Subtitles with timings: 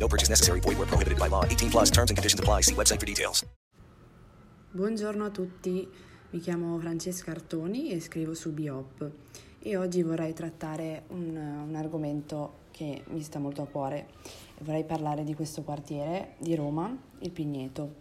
[0.00, 0.60] No purchase necessary.
[0.60, 1.44] Void where prohibited by law.
[1.44, 2.62] 18 plus terms and conditions apply.
[2.62, 3.44] See website for details.
[4.72, 5.86] Buongiorno a tutti,
[6.30, 9.10] mi chiamo Francesca Artoni e scrivo su Biop
[9.58, 14.06] e oggi vorrei trattare un, un argomento che mi sta molto a cuore.
[14.60, 17.96] Vorrei parlare di questo quartiere di Roma, il Pigneto.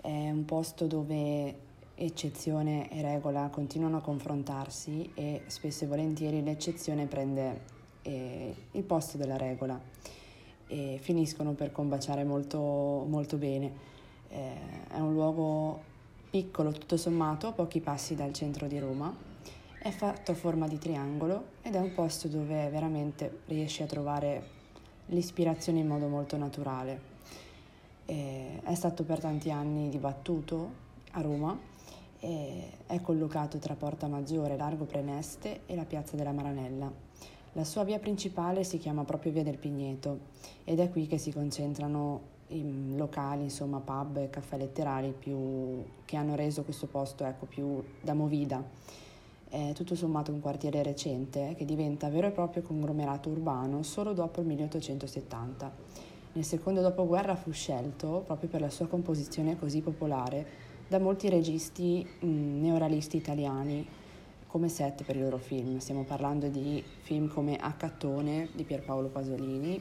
[0.00, 1.54] È un posto dove
[1.96, 7.62] eccezione e regola continuano a confrontarsi e spesso e volentieri l'eccezione prende
[8.02, 9.78] eh, il posto della regola
[10.66, 12.58] e finiscono per combaciare molto,
[13.08, 13.72] molto bene.
[14.28, 15.80] Eh, è un luogo
[16.30, 19.14] piccolo tutto sommato, a pochi passi dal centro di Roma,
[19.78, 24.54] è fatto a forma di triangolo ed è un posto dove veramente riesci a trovare
[25.06, 27.14] l'ispirazione in modo molto naturale.
[28.04, 31.58] Eh, è stato per tanti anni dibattuto a Roma
[32.18, 37.05] e è collocato tra Porta Maggiore, Largo Preneste e la Piazza della Maranella.
[37.56, 40.18] La sua via principale si chiama proprio Via del Pigneto
[40.64, 46.16] ed è qui che si concentrano i locali, insomma pub e caffè letterari più, che
[46.18, 48.62] hanno reso questo posto ecco, più da movida.
[49.48, 54.42] È tutto sommato un quartiere recente che diventa vero e proprio conglomerato urbano solo dopo
[54.42, 55.72] il 1870.
[56.32, 60.46] Nel secondo dopoguerra fu scelto, proprio per la sua composizione così popolare,
[60.88, 62.26] da molti registi mh,
[62.60, 64.04] neorealisti italiani
[64.56, 65.76] come set per i loro film.
[65.80, 69.78] Stiamo parlando di film come Accattone di Pierpaolo Pasolini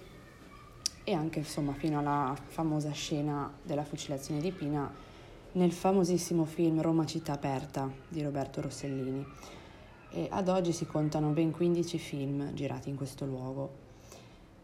[1.01, 4.93] e anche insomma fino alla famosa scena della fucilazione di Pina
[5.53, 9.25] nel famosissimo film Roma città aperta di Roberto Rossellini.
[10.11, 13.83] E ad oggi si contano ben 15 film girati in questo luogo.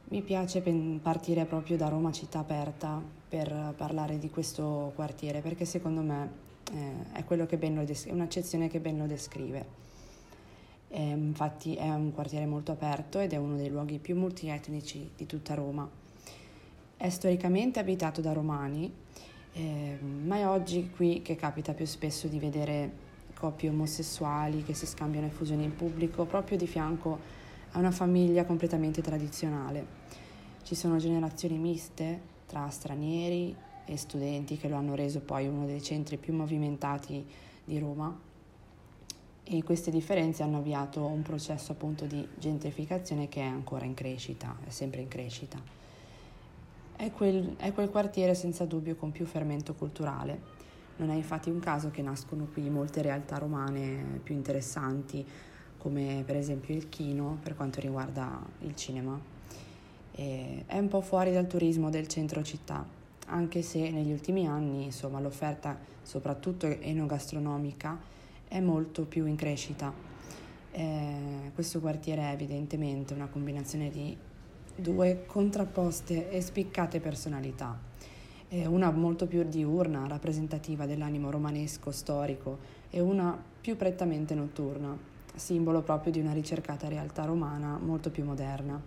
[0.10, 0.62] Mi piace
[1.02, 6.32] partire proprio da Roma città aperta per parlare di questo quartiere perché secondo me
[6.74, 9.80] eh, è, des- è un'accezione che ben lo descrive.
[10.94, 15.26] E, infatti è un quartiere molto aperto ed è uno dei luoghi più multietnici di
[15.26, 15.90] tutta Roma.
[16.98, 18.94] È storicamente abitato da romani,
[19.54, 24.86] eh, ma è oggi qui che capita più spesso di vedere coppie omosessuali che si
[24.86, 27.20] scambiano effusioni in pubblico proprio di fianco
[27.72, 30.00] a una famiglia completamente tradizionale.
[30.64, 35.82] Ci sono generazioni miste tra stranieri e studenti che lo hanno reso poi uno dei
[35.82, 37.26] centri più movimentati
[37.64, 38.30] di Roma
[39.54, 44.56] e queste differenze hanno avviato un processo appunto di gentrificazione che è ancora in crescita,
[44.66, 45.62] è sempre in crescita.
[46.96, 50.60] È quel, è quel quartiere senza dubbio con più fermento culturale.
[50.98, 55.26] Non è infatti un caso che nascono qui molte realtà romane più interessanti,
[55.78, 59.20] come per esempio il Chino per quanto riguarda il cinema.
[60.14, 62.86] E è un po' fuori dal turismo del centro città,
[63.28, 68.20] anche se negli ultimi anni insomma, l'offerta, soprattutto enogastronomica,
[68.52, 69.94] è molto più in crescita.
[70.72, 74.16] Eh, questo quartiere è evidentemente una combinazione di
[74.76, 77.80] due contrapposte e spiccate personalità,
[78.50, 82.58] eh, una molto più diurna, rappresentativa dell'animo romanesco storico,
[82.90, 84.98] e una più prettamente notturna,
[85.34, 88.82] simbolo proprio di una ricercata realtà romana molto più moderna.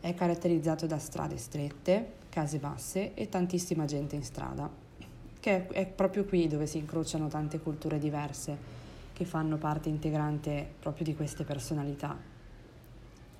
[0.00, 4.84] È caratterizzato da strade strette, case basse e tantissima gente in strada
[5.46, 8.58] che è proprio qui dove si incrociano tante culture diverse
[9.12, 12.18] che fanno parte integrante proprio di queste personalità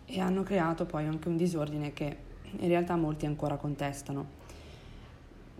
[0.04, 2.16] e hanno creato poi anche un disordine che
[2.60, 4.24] in realtà molti ancora contestano,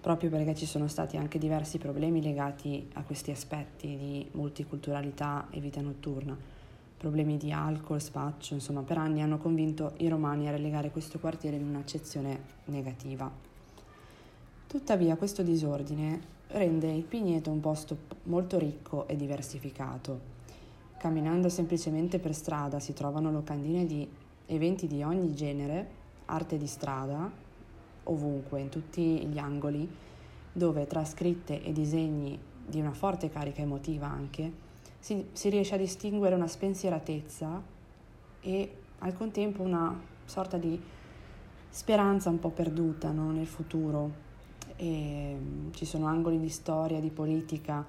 [0.01, 5.59] proprio perché ci sono stati anche diversi problemi legati a questi aspetti di multiculturalità e
[5.59, 6.39] vita notturna.
[6.97, 11.57] Problemi di alcol, spaccio, insomma, per anni hanno convinto i romani a relegare questo quartiere
[11.57, 13.56] in un'accezione negativa.
[14.77, 20.21] Tuttavia questo disordine rende il Pigneto un posto molto ricco e diversificato.
[20.99, 24.07] Camminando semplicemente per strada si trovano locandine di
[24.45, 25.89] eventi di ogni genere,
[26.27, 27.33] arte di strada,
[28.03, 29.89] ovunque, in tutti gli angoli,
[30.53, 34.53] dove tra scritte e disegni di una forte carica emotiva anche,
[34.99, 37.63] si, si riesce a distinguere una spensieratezza
[38.43, 40.79] e al contempo una sorta di
[41.71, 44.25] speranza un po' perduta no, nel futuro,
[44.77, 45.37] e
[45.73, 47.85] ci sono angoli di storia, di politica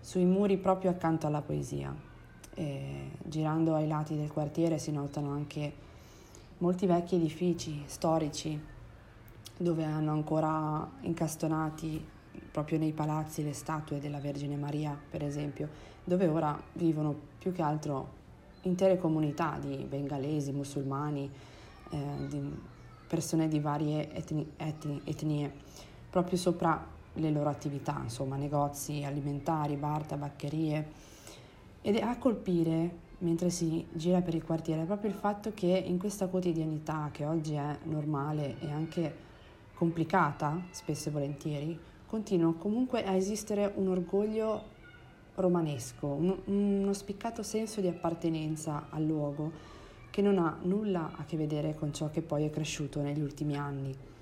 [0.00, 1.94] sui muri proprio accanto alla poesia.
[2.54, 5.72] E, girando ai lati del quartiere si notano anche
[6.58, 8.58] molti vecchi edifici storici
[9.58, 12.04] dove hanno ancora incastonati
[12.50, 15.68] proprio nei palazzi le statue della Vergine Maria, per esempio,
[16.04, 18.14] dove ora vivono più che altro
[18.62, 21.30] intere comunità di bengalesi, musulmani,
[21.90, 22.40] eh, di
[23.06, 25.52] persone di varie etni, etni, etnie,
[26.16, 26.82] proprio sopra
[27.12, 30.86] le loro attività, insomma, negozi alimentari, bar, tabaccherie.
[31.82, 35.98] Ed a colpire, mentre si gira per il quartiere, è proprio il fatto che in
[35.98, 39.14] questa quotidianità, che oggi è normale e anche
[39.74, 44.62] complicata, spesso e volentieri, continua comunque a esistere un orgoglio
[45.34, 49.52] romanesco, un, uno spiccato senso di appartenenza al luogo
[50.08, 53.54] che non ha nulla a che vedere con ciò che poi è cresciuto negli ultimi
[53.54, 54.14] anni.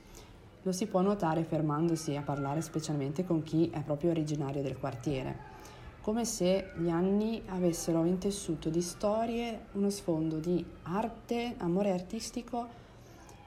[0.64, 5.52] Lo si può notare fermandosi a parlare specialmente con chi è proprio originario del quartiere,
[6.00, 12.66] come se gli anni avessero intessuto di storie uno sfondo di arte, amore artistico,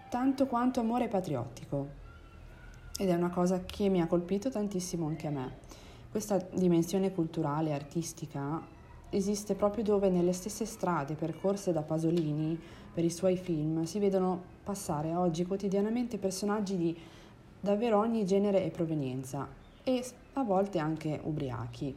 [0.09, 1.87] tanto quanto amore patriottico.
[2.95, 5.57] Ed è una cosa che mi ha colpito tantissimo anche a me.
[6.11, 8.61] Questa dimensione culturale artistica
[9.09, 12.59] esiste proprio dove nelle stesse strade percorse da Pasolini
[12.93, 16.97] per i suoi film si vedono passare oggi quotidianamente personaggi di
[17.59, 19.47] davvero ogni genere e provenienza
[19.83, 21.95] e a volte anche ubriachi.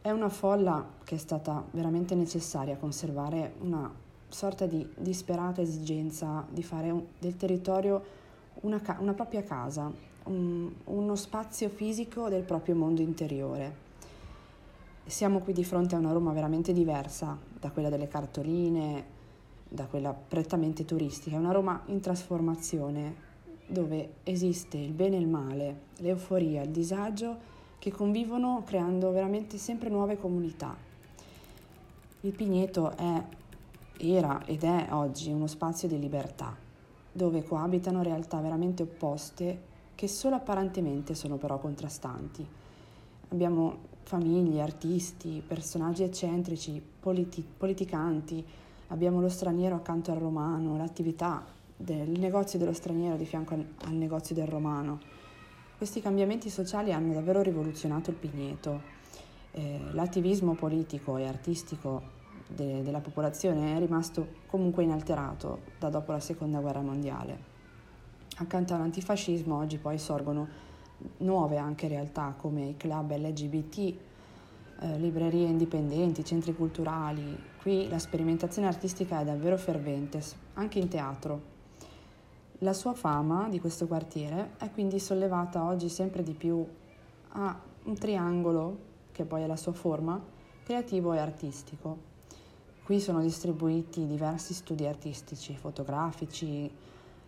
[0.00, 3.90] È una folla che è stata veramente necessaria a conservare una
[4.28, 8.16] sorta di disperata esigenza di fare un, del territorio
[8.60, 9.90] una, ca- una propria casa,
[10.24, 13.86] un, uno spazio fisico del proprio mondo interiore.
[15.08, 19.04] Siamo qui di fronte a una Roma veramente diversa da quella delle cartoline,
[19.66, 23.14] da quella prettamente turistica, è una Roma in trasformazione
[23.66, 27.36] dove esiste il bene e il male, l'euforia, il disagio
[27.78, 30.76] che convivono creando veramente sempre nuove comunità.
[32.20, 33.24] Il Pigneto è,
[33.96, 36.54] era ed è oggi uno spazio di libertà,
[37.10, 39.62] dove coabitano realtà veramente opposte
[39.94, 42.46] che solo apparentemente sono però contrastanti.
[43.30, 48.42] Abbiamo famiglie, artisti, personaggi eccentrici, politi- politicanti,
[48.86, 51.44] abbiamo lo straniero accanto al romano, l'attività
[51.76, 54.98] del negozio dello straniero di fianco al, al negozio del romano.
[55.76, 58.80] Questi cambiamenti sociali hanno davvero rivoluzionato il Pigneto.
[59.50, 62.00] Eh, l'attivismo politico e artistico
[62.48, 67.38] de- della popolazione è rimasto comunque inalterato da dopo la seconda guerra mondiale.
[68.38, 70.67] Accanto all'antifascismo oggi poi sorgono
[71.18, 73.78] nuove anche realtà come i club LGBT,
[74.80, 77.36] eh, librerie indipendenti, centri culturali.
[77.60, 80.22] Qui la sperimentazione artistica è davvero fervente,
[80.54, 81.56] anche in teatro.
[82.58, 86.66] La sua fama di questo quartiere è quindi sollevata oggi sempre di più
[87.30, 88.78] a un triangolo,
[89.12, 90.20] che poi è la sua forma,
[90.64, 92.06] creativo e artistico.
[92.82, 96.64] Qui sono distribuiti diversi studi artistici, fotografici,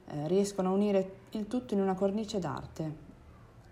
[0.07, 3.10] eh, riescono a unire il tutto in una cornice d'arte.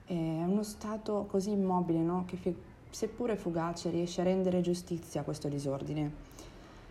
[0.08, 2.24] È uno stato così immobile no?
[2.26, 2.56] che fi-
[2.88, 6.10] seppure fugace riesce a rendere giustizia a questo disordine.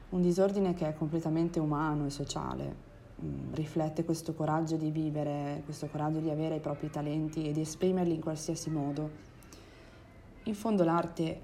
[0.09, 2.75] Un disordine che è completamente umano e sociale,
[3.19, 7.61] mm, riflette questo coraggio di vivere, questo coraggio di avere i propri talenti e di
[7.61, 9.09] esprimerli in qualsiasi modo.
[10.43, 11.41] In fondo l'arte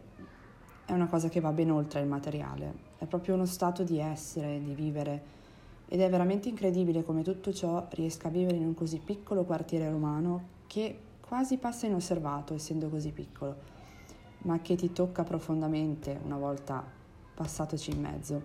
[0.86, 4.62] è una cosa che va ben oltre il materiale, è proprio uno stato di essere,
[4.62, 5.24] di vivere
[5.88, 9.90] ed è veramente incredibile come tutto ciò riesca a vivere in un così piccolo quartiere
[9.90, 13.56] romano che quasi passa inosservato essendo così piccolo,
[14.40, 16.84] ma che ti tocca profondamente una volta
[17.34, 18.42] passatoci in mezzo.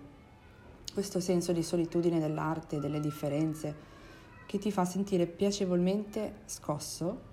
[0.93, 3.87] Questo senso di solitudine dell'arte, delle differenze,
[4.45, 7.27] che ti fa sentire piacevolmente scosso,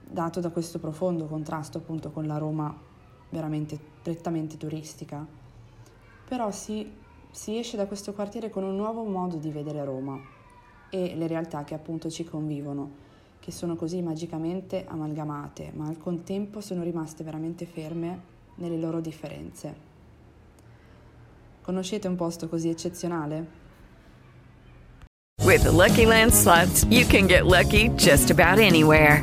[0.00, 2.76] dato da questo profondo contrasto appunto con la Roma
[3.30, 5.42] veramente prettamente turistica
[6.26, 6.90] però si,
[7.30, 10.18] si esce da questo quartiere con un nuovo modo di vedere Roma
[10.90, 13.02] e le realtà che appunto ci convivono,
[13.44, 18.18] che sono così magicamente amalgamate, ma al contempo sono rimaste veramente ferme
[18.54, 19.74] nelle loro differenze.
[21.60, 23.46] Conoscete un posto così eccezionale?
[25.42, 29.22] With the Lucky Land slots, you can get lucky just about anywhere.